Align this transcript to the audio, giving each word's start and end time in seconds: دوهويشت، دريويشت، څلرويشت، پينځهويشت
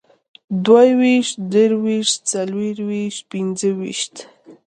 دوهويشت، 0.65 1.35
دريويشت، 1.51 2.17
څلرويشت، 2.31 3.21
پينځهويشت 3.31 4.15